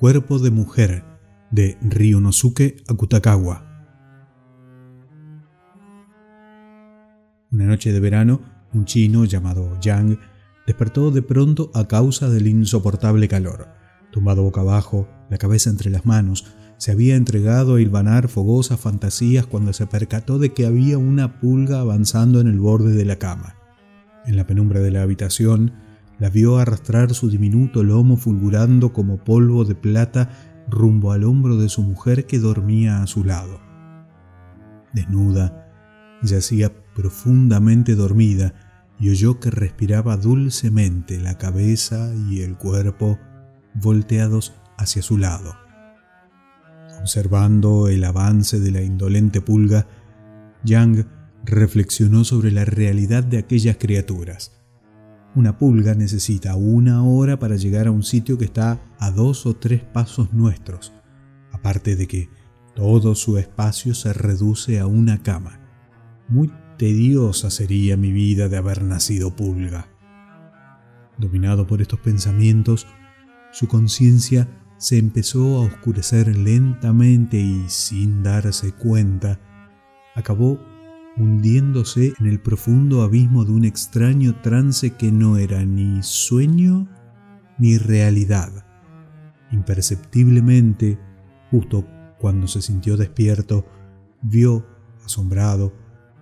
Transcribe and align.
Cuerpo 0.00 0.38
de 0.38 0.50
mujer 0.50 1.04
de 1.50 1.76
Ryunosuke 1.82 2.82
Akutakawa. 2.88 3.66
Una 7.52 7.66
noche 7.66 7.92
de 7.92 8.00
verano, 8.00 8.40
un 8.72 8.86
chino 8.86 9.26
llamado 9.26 9.78
Yang 9.82 10.18
despertó 10.66 11.10
de 11.10 11.20
pronto 11.20 11.70
a 11.74 11.86
causa 11.86 12.30
del 12.30 12.46
insoportable 12.46 13.28
calor. 13.28 13.68
Tumbado 14.10 14.42
boca 14.42 14.62
abajo, 14.62 15.06
la 15.28 15.36
cabeza 15.36 15.68
entre 15.68 15.90
las 15.90 16.06
manos, 16.06 16.46
se 16.78 16.92
había 16.92 17.14
entregado 17.14 17.74
a 17.74 17.80
hilvanar 17.82 18.28
fogosas 18.28 18.80
fantasías 18.80 19.44
cuando 19.44 19.74
se 19.74 19.86
percató 19.86 20.38
de 20.38 20.54
que 20.54 20.64
había 20.64 20.96
una 20.96 21.40
pulga 21.40 21.80
avanzando 21.80 22.40
en 22.40 22.46
el 22.46 22.58
borde 22.58 22.94
de 22.94 23.04
la 23.04 23.16
cama. 23.16 23.56
En 24.24 24.38
la 24.38 24.46
penumbra 24.46 24.80
de 24.80 24.92
la 24.92 25.02
habitación, 25.02 25.74
la 26.20 26.28
vio 26.30 26.58
arrastrar 26.58 27.14
su 27.14 27.30
diminuto 27.30 27.82
lomo 27.82 28.16
fulgurando 28.16 28.92
como 28.92 29.24
polvo 29.24 29.64
de 29.64 29.74
plata 29.74 30.30
rumbo 30.68 31.12
al 31.12 31.24
hombro 31.24 31.56
de 31.56 31.68
su 31.68 31.82
mujer 31.82 32.26
que 32.26 32.38
dormía 32.38 33.02
a 33.02 33.06
su 33.06 33.24
lado. 33.24 33.60
Desnuda, 34.92 35.66
yacía 36.22 36.72
profundamente 36.94 37.94
dormida 37.94 38.54
y 38.98 39.08
oyó 39.10 39.40
que 39.40 39.50
respiraba 39.50 40.16
dulcemente 40.16 41.18
la 41.18 41.38
cabeza 41.38 42.12
y 42.28 42.42
el 42.42 42.56
cuerpo 42.56 43.18
volteados 43.74 44.52
hacia 44.76 45.02
su 45.02 45.16
lado. 45.16 45.56
Observando 47.00 47.88
el 47.88 48.04
avance 48.04 48.60
de 48.60 48.70
la 48.70 48.82
indolente 48.82 49.40
pulga, 49.40 49.86
Yang 50.62 51.06
reflexionó 51.44 52.24
sobre 52.24 52.50
la 52.50 52.66
realidad 52.66 53.24
de 53.24 53.38
aquellas 53.38 53.78
criaturas. 53.78 54.59
Una 55.34 55.56
pulga 55.58 55.94
necesita 55.94 56.56
una 56.56 57.04
hora 57.04 57.38
para 57.38 57.56
llegar 57.56 57.86
a 57.86 57.92
un 57.92 58.02
sitio 58.02 58.36
que 58.36 58.46
está 58.46 58.80
a 58.98 59.10
dos 59.12 59.46
o 59.46 59.54
tres 59.54 59.82
pasos 59.82 60.32
nuestros, 60.32 60.92
aparte 61.52 61.94
de 61.94 62.08
que 62.08 62.28
todo 62.74 63.14
su 63.14 63.38
espacio 63.38 63.94
se 63.94 64.12
reduce 64.12 64.80
a 64.80 64.86
una 64.86 65.22
cama. 65.22 65.60
Muy 66.28 66.50
tediosa 66.78 67.50
sería 67.50 67.96
mi 67.96 68.10
vida 68.10 68.48
de 68.48 68.56
haber 68.56 68.82
nacido 68.82 69.36
pulga. 69.36 69.86
Dominado 71.16 71.66
por 71.66 71.80
estos 71.80 72.00
pensamientos, 72.00 72.86
su 73.52 73.68
conciencia 73.68 74.48
se 74.78 74.98
empezó 74.98 75.58
a 75.58 75.60
oscurecer 75.60 76.36
lentamente 76.36 77.36
y 77.36 77.66
sin 77.68 78.22
darse 78.22 78.72
cuenta, 78.72 79.38
acabó 80.14 80.58
hundiéndose 81.16 82.14
en 82.18 82.26
el 82.26 82.40
profundo 82.40 83.02
abismo 83.02 83.44
de 83.44 83.52
un 83.52 83.64
extraño 83.64 84.40
trance 84.40 84.90
que 84.90 85.12
no 85.12 85.36
era 85.36 85.64
ni 85.64 86.02
sueño 86.02 86.88
ni 87.58 87.78
realidad. 87.78 88.64
Imperceptiblemente, 89.52 90.98
justo 91.50 91.86
cuando 92.18 92.46
se 92.46 92.62
sintió 92.62 92.96
despierto, 92.96 93.64
vio, 94.22 94.66
asombrado, 95.04 95.72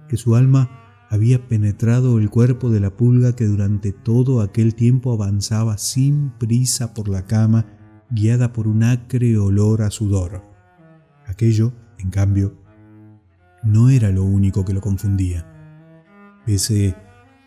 que 0.09 0.17
su 0.17 0.35
alma 0.37 0.71
había 1.11 1.49
penetrado 1.49 2.19
el 2.19 2.31
cuerpo 2.31 2.71
de 2.71 2.81
la 2.81 2.97
pulga 2.97 3.35
que 3.35 3.47
durante 3.47 3.93
todo 3.93 4.41
aquel 4.41 4.75
tiempo 4.75 5.13
avanzaba 5.13 5.79
sin 5.79 6.31
prisa 6.39 6.95
por 6.95 7.09
la 7.09 7.27
cama, 7.27 7.67
guiada 8.11 8.53
por 8.53 8.69
un 8.69 8.83
acre 8.83 9.39
olor 9.39 9.83
a 9.83 9.91
sudor. 9.91 10.43
Aquello, 11.27 11.73
en 11.99 12.11
cambio, 12.11 12.68
no 13.63 13.91
era 13.91 14.11
lo 14.11 14.25
único 14.25 14.65
que 14.65 14.75
lo 14.75 14.81
confundía. 14.81 15.47
Pese 16.47 16.95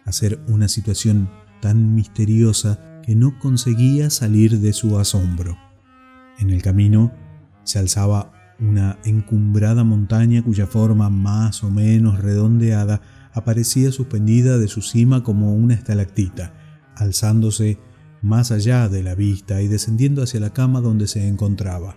a 0.06 0.12
ser 0.12 0.40
una 0.48 0.68
situación 0.68 1.30
tan 1.62 1.96
misteriosa 1.96 3.02
que 3.04 3.16
no 3.16 3.38
conseguía 3.40 4.10
salir 4.10 4.60
de 4.60 4.74
su 4.74 4.98
asombro. 5.00 5.58
En 6.40 6.50
el 6.50 6.62
camino 6.62 7.12
se 7.64 7.80
alzaba 7.80 8.34
una 8.60 9.00
encumbrada 9.06 9.84
montaña 9.84 10.44
cuya 10.44 10.68
forma 10.68 11.10
más 11.10 11.64
o 11.64 11.72
menos 11.72 12.20
redondeada 12.20 13.02
aparecía 13.34 13.92
suspendida 13.92 14.58
de 14.58 14.68
su 14.68 14.82
cima 14.82 15.24
como 15.24 15.54
una 15.54 15.74
estalactita, 15.74 16.54
alzándose 16.96 17.80
más 18.22 18.52
allá 18.52 18.88
de 18.88 19.04
la 19.04 19.16
vista 19.16 19.62
y 19.62 19.68
descendiendo 19.68 20.22
hacia 20.22 20.40
la 20.40 20.52
cama 20.52 20.82
donde 20.82 21.08
se 21.08 21.28
encontraba. 21.28 21.96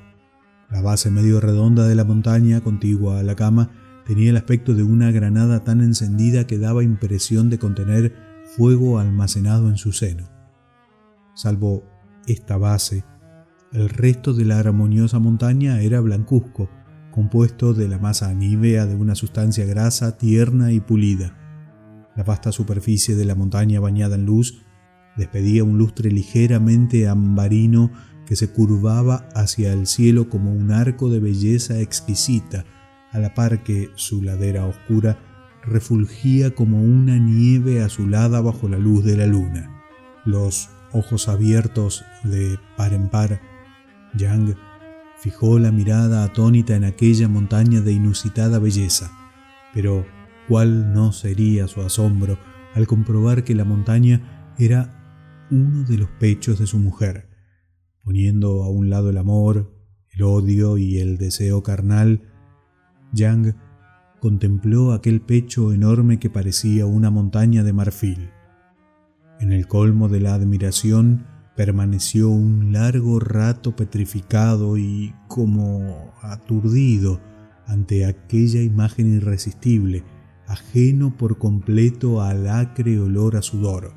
La 0.71 0.81
base 0.81 1.10
medio 1.10 1.41
redonda 1.41 1.87
de 1.87 1.94
la 1.94 2.05
montaña, 2.05 2.62
contigua 2.62 3.21
a 3.21 3.22
la 3.22 3.34
cama, 3.34 3.71
tenía 4.06 4.31
el 4.31 4.37
aspecto 4.37 4.75
de 4.75 4.82
una 4.82 5.10
granada 5.10 5.65
tan 5.65 5.81
encendida 5.81 6.47
que 6.47 6.59
daba 6.59 6.82
impresión 6.82 7.50
de 7.50 7.59
contener 7.59 8.15
fuego 8.56 8.98
almacenado 8.98 9.69
en 9.69 9.76
su 9.76 9.92
seno. 9.92 10.28
Salvo 11.34 11.84
esta 12.26 12.56
base, 12.56 13.04
el 13.72 13.88
resto 13.88 14.32
de 14.32 14.44
la 14.44 14.60
armoniosa 14.60 15.19
montaña 15.19 15.81
era 15.81 16.00
blancuzco, 16.00 16.70
compuesto 17.10 17.75
de 17.75 17.88
la 17.88 17.98
masa 17.98 18.28
anívea 18.28 18.87
de 18.87 18.94
una 18.94 19.15
sustancia 19.15 19.65
grasa, 19.65 20.16
tierna 20.16 20.72
y 20.72 20.81
pulida. 20.81 21.36
La 22.16 22.22
vasta 22.22 22.53
superficie 22.53 23.16
de 23.16 23.25
la 23.25 23.34
montaña 23.34 23.81
bañada 23.81 24.15
en 24.15 24.26
luz 24.26 24.62
despedía 25.16 25.65
un 25.65 25.78
lustre 25.78 26.10
ligeramente 26.10 27.09
ambarino 27.09 27.91
que 28.26 28.36
se 28.36 28.50
curvaba 28.50 29.28
hacia 29.34 29.72
el 29.72 29.86
cielo 29.86 30.28
como 30.28 30.53
un 30.53 30.71
arco 30.71 31.10
de 31.10 31.21
belleza 31.21 31.81
exquisita, 31.81 32.65
a 33.15 33.21
la 33.21 33.33
par 33.33 33.63
que 33.63 33.91
su 33.95 34.23
ladera 34.23 34.67
oscura 34.67 35.19
refulgía 35.63 36.55
como 36.55 36.83
una 36.83 37.17
nieve 37.17 37.83
azulada 37.83 38.41
bajo 38.41 38.69
la 38.69 38.77
luz 38.77 39.05
de 39.05 39.17
la 39.17 39.27
luna. 39.27 39.83
Los 40.27 40.69
ojos 40.93 41.29
abiertos 41.29 42.05
de 42.25 42.59
par 42.77 42.93
en 42.93 43.09
par, 43.09 43.41
Yang 44.17 44.57
fijó 45.19 45.59
la 45.59 45.73
mirada 45.73 46.25
atónita 46.25 46.77
en 46.77 46.85
aquella 46.85 47.29
montaña 47.29 47.81
de 47.81 47.93
inusitada 47.93 48.59
belleza. 48.59 49.11
Pero 49.73 50.05
cuál 50.49 50.93
no 50.93 51.13
sería 51.13 51.67
su 51.69 51.81
asombro 51.81 52.39
al 52.75 52.87
comprobar 52.87 53.45
que 53.45 53.55
la 53.55 53.65
montaña 53.65 54.55
era 54.59 55.47
uno 55.51 55.85
de 55.85 55.99
los 55.99 56.11
pechos 56.11 56.59
de 56.59 56.67
su 56.67 56.79
mujer, 56.79 57.29
poniendo 58.03 58.65
a 58.65 58.69
un 58.69 58.91
lado 58.91 59.11
el 59.11 59.19
amor, 59.19 59.73
el 60.11 60.23
odio 60.23 60.79
y 60.79 60.99
el 60.99 61.17
deseo 61.17 61.63
carnal, 61.63 62.34
Yang 63.15 63.55
contempló 64.21 64.93
aquel 64.93 65.21
pecho 65.21 65.73
enorme 65.73 66.19
que 66.19 66.31
parecía 66.31 66.87
una 66.87 67.11
montaña 67.11 67.63
de 67.63 67.73
marfil. 67.73 68.31
En 69.39 69.53
el 69.53 69.69
colmo 69.69 70.09
de 70.09 70.21
la 70.21 70.35
admiración 70.35 71.27
permaneció 71.57 72.31
un 72.31 72.73
largo 72.73 73.21
rato 73.21 73.77
petrificado 73.77 74.77
y 74.77 75.15
como 75.29 76.13
aturdido 76.23 77.21
ante 77.67 78.07
aquella 78.07 78.61
imagen 78.63 79.15
irresistible, 79.15 80.05
ajeno 80.47 81.17
por 81.17 81.39
completo 81.39 82.23
al 82.23 82.49
acre 82.49 82.99
olor 82.99 83.37
a 83.37 83.43
sudor. 83.43 83.93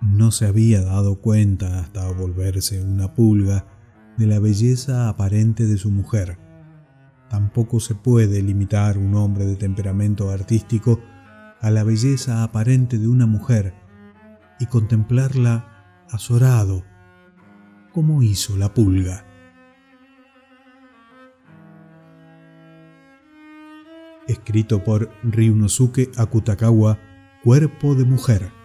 No 0.00 0.32
se 0.32 0.46
había 0.46 0.82
dado 0.82 1.20
cuenta 1.20 1.80
hasta 1.80 2.10
volverse 2.10 2.82
una 2.82 3.14
pulga 3.14 3.66
de 4.18 4.26
la 4.26 4.40
belleza 4.40 5.08
aparente 5.08 5.66
de 5.66 5.78
su 5.78 5.90
mujer 5.90 6.41
Tampoco 7.32 7.80
se 7.80 7.94
puede 7.94 8.42
limitar 8.42 8.98
un 8.98 9.14
hombre 9.14 9.46
de 9.46 9.56
temperamento 9.56 10.30
artístico 10.30 11.00
a 11.62 11.70
la 11.70 11.82
belleza 11.82 12.42
aparente 12.42 12.98
de 12.98 13.08
una 13.08 13.24
mujer 13.24 13.72
y 14.60 14.66
contemplarla 14.66 16.04
azorado, 16.10 16.84
como 17.94 18.22
hizo 18.22 18.58
la 18.58 18.74
pulga. 18.74 19.24
Escrito 24.28 24.84
por 24.84 25.10
Ryunosuke 25.22 26.10
Akutakawa, 26.18 26.98
Cuerpo 27.42 27.94
de 27.94 28.04
Mujer. 28.04 28.61